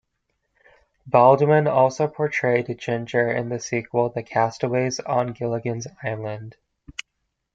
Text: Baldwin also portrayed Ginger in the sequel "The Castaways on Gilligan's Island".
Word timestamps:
Baldwin 1.05 1.67
also 1.67 2.07
portrayed 2.07 2.75
Ginger 2.79 3.31
in 3.31 3.49
the 3.49 3.59
sequel 3.59 4.09
"The 4.09 4.23
Castaways 4.23 4.99
on 4.99 5.33
Gilligan's 5.33 5.85
Island". 6.03 6.55